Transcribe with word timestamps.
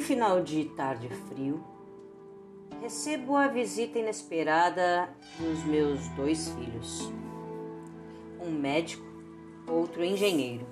final 0.00 0.42
de 0.42 0.64
tarde 0.64 1.08
frio, 1.28 1.62
recebo 2.80 3.36
a 3.36 3.46
visita 3.46 3.98
inesperada 3.98 5.08
dos 5.38 5.64
meus 5.64 6.08
dois 6.08 6.48
filhos. 6.48 7.12
Um 8.40 8.50
médico, 8.50 9.04
outro 9.68 10.02
engenheiro, 10.02 10.66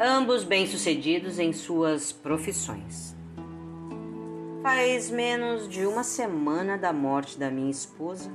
ambos 0.00 0.42
bem-sucedidos 0.42 1.38
em 1.38 1.52
suas 1.52 2.12
profissões. 2.12 3.14
Faz 4.62 5.10
menos 5.10 5.68
de 5.68 5.86
uma 5.86 6.02
semana 6.02 6.76
da 6.76 6.92
morte 6.92 7.38
da 7.38 7.50
minha 7.50 7.70
esposa. 7.70 8.30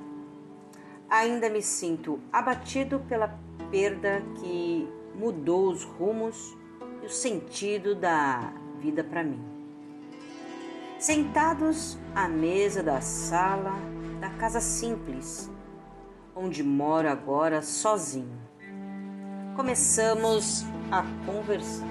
Ainda 1.10 1.50
me 1.50 1.62
sinto 1.62 2.20
abatido 2.32 3.00
pela 3.10 3.38
perda 3.72 4.22
que 4.40 4.88
mudou 5.16 5.70
os 5.70 5.84
rumos 5.84 6.56
e 7.02 7.08
o 7.08 7.10
sentido 7.10 7.96
da 7.96 8.54
vida 8.80 9.04
para 9.04 9.24
mim. 9.24 9.59
Sentados 11.00 11.98
à 12.14 12.28
mesa 12.28 12.84
da 12.84 13.00
sala 13.00 13.72
da 14.20 14.30
casa 14.32 14.60
simples, 14.60 15.50
onde 16.36 16.62
moro 16.62 17.08
agora 17.08 17.62
sozinho, 17.62 18.38
começamos 19.56 20.66
a 20.92 21.06
conversar. 21.26 21.88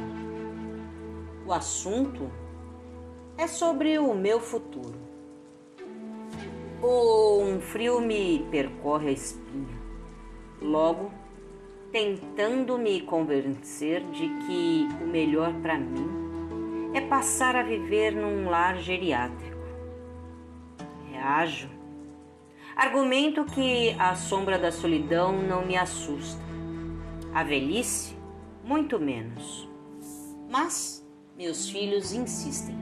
O 1.46 1.54
assunto 1.54 2.30
é 3.38 3.46
sobre 3.46 3.98
o 3.98 4.14
meu 4.14 4.40
futuro. 4.40 4.98
Um 6.84 7.62
frio 7.62 8.02
me 8.02 8.46
percorre 8.50 9.08
a 9.08 9.12
espinha. 9.12 9.78
Logo, 10.60 11.10
tentando 11.90 12.76
me 12.76 13.00
convencer 13.00 14.02
de 14.10 14.28
que 14.28 14.86
o 15.02 15.06
melhor 15.06 15.54
para 15.62 15.78
mim 15.78 16.27
é 16.94 17.00
passar 17.00 17.54
a 17.56 17.62
viver 17.62 18.14
num 18.14 18.48
lar 18.48 18.78
geriátrico. 18.78 19.58
Reajo. 21.10 21.68
Argumento 22.76 23.44
que 23.44 23.90
a 23.98 24.14
sombra 24.14 24.58
da 24.58 24.70
solidão 24.70 25.32
não 25.42 25.66
me 25.66 25.76
assusta. 25.76 26.40
A 27.34 27.42
velhice, 27.42 28.16
muito 28.64 28.98
menos. 28.98 29.68
Mas 30.48 31.04
meus 31.36 31.68
filhos 31.68 32.12
insistem. 32.12 32.76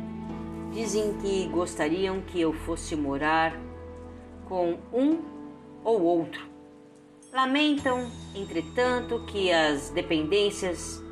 Dizem 0.73 1.17
que 1.19 1.49
gostariam 1.49 2.21
que 2.21 2.41
eu 2.41 2.53
fosse 2.53 2.95
morar 2.95 3.59
com 4.47 4.79
um 4.93 5.23
ou 5.83 6.03
outro. 6.03 6.47
Lamentam, 7.33 8.11
entretanto, 8.34 9.25
que 9.27 9.53
as 9.53 9.91
dependências 9.91 11.03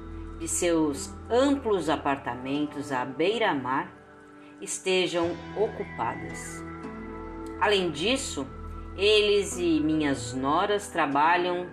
de 0.44 0.48
seus 0.50 1.10
amplos 1.30 1.88
apartamentos 1.88 2.92
à 2.92 3.02
beira-mar 3.02 3.90
estejam 4.60 5.30
ocupadas. 5.56 6.62
Além 7.58 7.90
disso, 7.90 8.46
eles 8.94 9.56
e 9.56 9.80
minhas 9.80 10.34
noras 10.34 10.88
trabalham 10.88 11.66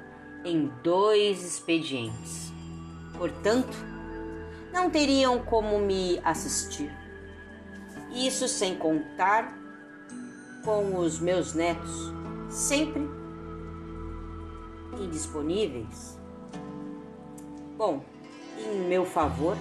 em 0.45 0.72
dois 0.81 1.44
expedientes. 1.44 2.53
Portanto, 3.17 3.75
não 4.72 4.89
teriam 4.89 5.39
como 5.39 5.77
me 5.77 6.17
assistir. 6.23 6.89
Isso 8.16 8.47
sem 8.47 8.77
contar 8.77 9.53
com 10.64 10.97
os 10.97 11.19
meus 11.19 11.53
netos, 11.53 12.14
sempre 12.47 13.02
indisponíveis. 14.97 16.17
Bom, 17.77 18.02
em 18.71 18.80
meu 18.80 19.05
favor, 19.05 19.58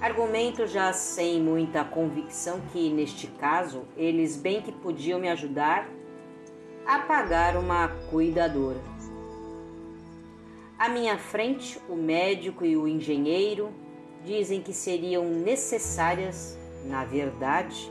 argumento 0.00 0.66
já 0.66 0.92
sem 0.92 1.40
muita 1.40 1.84
convicção 1.84 2.60
que, 2.72 2.90
neste 2.90 3.26
caso, 3.26 3.82
eles 3.96 4.36
bem 4.36 4.60
que 4.60 4.72
podiam 4.72 5.20
me 5.20 5.28
ajudar 5.28 5.88
a 6.86 7.00
pagar 7.00 7.56
uma 7.56 7.88
cuidadora. 8.10 8.80
À 10.78 10.88
minha 10.88 11.18
frente, 11.18 11.80
o 11.88 11.94
médico 11.94 12.64
e 12.64 12.76
o 12.76 12.88
engenheiro 12.88 13.70
dizem 14.24 14.62
que 14.62 14.72
seriam 14.72 15.24
necessárias, 15.24 16.56
na 16.84 17.04
verdade, 17.04 17.90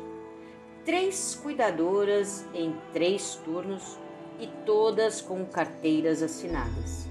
três 0.86 1.36
cuidadoras 1.42 2.46
em 2.54 2.74
três 2.94 3.36
turnos 3.44 3.98
e 4.40 4.48
todas 4.66 5.22
com 5.22 5.46
carteiras 5.46 6.24
assinadas. 6.24 7.08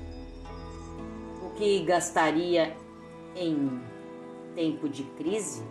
O 1.43 1.50
que 1.50 1.84
gastaria 1.84 2.75
em 3.36 3.80
tempo 4.54 4.88
de 4.88 5.04
crise, 5.04 5.62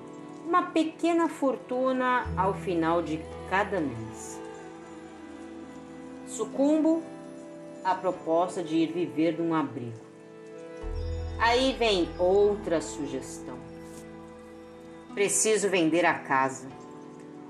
uma 0.46 0.62
pequena 0.64 1.28
fortuna 1.28 2.26
ao 2.38 2.54
final 2.54 3.02
de 3.02 3.20
cada 3.50 3.82
mês. 3.82 4.40
Sucumbo 6.28 7.04
à 7.84 7.96
proposta 7.96 8.64
de 8.64 8.76
ir 8.76 8.92
viver 8.92 9.40
num 9.40 9.54
abrigo. 9.54 10.06
Aí 11.40 11.74
vem 11.74 12.08
outra 12.18 12.80
sugestão. 12.80 13.58
Preciso 15.14 15.70
vender 15.70 16.06
a 16.06 16.14
casa. 16.14 16.68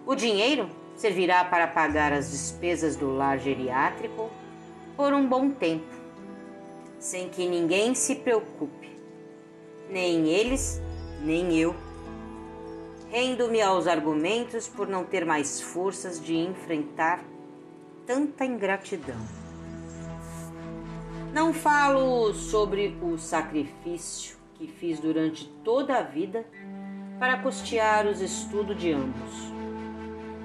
O 0.06 0.16
dinheiro 0.16 0.70
servirá 0.96 1.44
para 1.44 1.68
pagar 1.68 2.14
as 2.14 2.32
despesas 2.32 2.96
do 2.96 3.14
lar 3.14 3.38
geriátrico 3.40 4.30
por 4.96 5.14
um 5.14 5.28
bom 5.28 5.50
tempo, 5.50 5.94
sem 7.00 7.28
que 7.28 7.48
ninguém 7.48 7.94
se 7.94 8.16
preocupe 8.16 8.95
nem 9.90 10.28
eles, 10.28 10.82
nem 11.22 11.56
eu. 11.56 11.76
Rendo-me 13.10 13.62
aos 13.62 13.88
argumentos 13.88 14.68
por 14.68 14.88
não 14.88 15.04
ter 15.04 15.26
mais 15.26 15.62
forças 15.62 16.20
de 16.20 16.36
enfrentar 16.36 17.24
tanta 18.06 18.46
ingratidão. 18.46 19.20
Não 21.34 21.54
falo 21.54 22.34
sobre 22.34 22.98
o 23.02 23.18
sacrifício 23.18 24.38
que 24.56 24.68
fiz 24.68 25.00
durante 25.00 25.48
toda 25.64 25.98
a 25.98 26.02
vida 26.02 26.46
para 27.20 27.40
custear 27.40 28.08
os 28.08 28.22
estudos 28.22 28.78
de 28.78 28.92
ambos. 28.92 29.54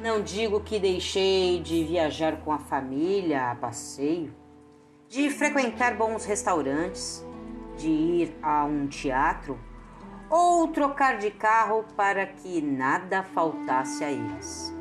Não 0.03 0.23
digo 0.23 0.61
que 0.61 0.79
deixei 0.79 1.61
de 1.61 1.85
viajar 1.85 2.41
com 2.41 2.53
a 2.53 2.59
família 2.59 3.51
a 3.51 3.55
passeio, 3.55 4.35
de 5.09 5.29
frequentar 5.31 5.97
bons 5.97 6.25
restaurantes, 6.25 7.25
de 7.81 7.89
ir 7.89 8.37
a 8.43 8.65
um 8.65 8.87
teatro 8.87 9.59
ou 10.29 10.69
trocar 10.69 11.19
de 11.19 11.31
carro 11.31 11.85
para 11.97 12.27
que 12.27 12.61
nada 12.61 13.23
faltasse 13.23 14.05
a 14.05 14.11
eles. 14.11 14.73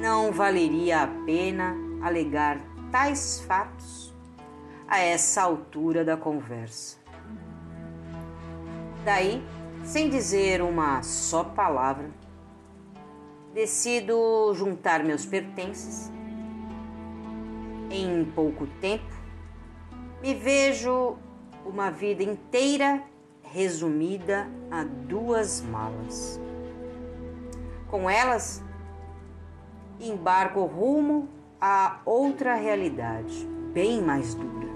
Não 0.00 0.32
valeria 0.32 1.02
a 1.02 1.06
pena 1.06 1.76
alegar 2.02 2.58
tais 2.90 3.40
fatos 3.40 4.14
a 4.88 4.98
essa 4.98 5.42
altura 5.42 6.04
da 6.04 6.16
conversa. 6.16 6.98
Daí, 9.04 9.42
sem 9.84 10.08
dizer 10.08 10.62
uma 10.62 11.02
só 11.02 11.44
palavra, 11.44 12.10
decido 13.54 14.52
juntar 14.54 15.04
meus 15.04 15.24
pertences. 15.24 16.10
Em 17.90 18.24
pouco 18.24 18.66
tempo, 18.80 19.14
me 20.20 20.34
vejo 20.34 21.16
uma 21.64 21.90
vida 21.90 22.22
inteira 22.22 23.02
resumida 23.42 24.48
a 24.70 24.84
duas 24.84 25.60
malas. 25.60 26.40
Com 27.88 28.08
elas, 28.08 28.62
embarco 30.00 30.64
rumo 30.64 31.28
a 31.60 32.00
outra 32.04 32.54
realidade, 32.54 33.46
bem 33.72 34.00
mais 34.00 34.34
dura. 34.34 34.68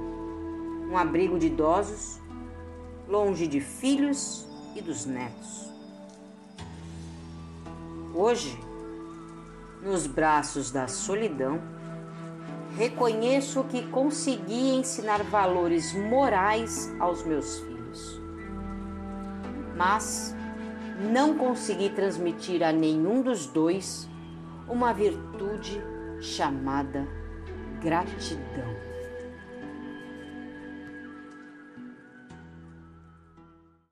Um 0.91 0.99
abrigo 0.99 1.38
de 1.38 1.47
idosos, 1.47 2.20
longe 3.08 3.47
de 3.47 3.61
filhos 3.61 4.49
e 4.75 4.82
dos 4.82 5.06
netos. 5.06 5.73
Hoje, 8.14 8.58
nos 9.82 10.06
braços 10.06 10.70
da 10.70 10.87
solidão, 10.87 11.61
reconheço 12.76 13.65
que 13.65 13.87
consegui 13.87 14.75
ensinar 14.75 15.23
valores 15.23 15.94
morais 15.94 16.93
aos 16.99 17.25
meus 17.25 17.61
filhos, 17.61 18.21
mas 19.76 20.35
não 21.12 21.37
consegui 21.37 21.91
transmitir 21.91 22.62
a 22.62 22.73
nenhum 22.73 23.23
dos 23.23 23.47
dois 23.47 24.09
uma 24.69 24.93
virtude 24.93 25.82
chamada 26.21 27.06
gratidão. 27.81 28.94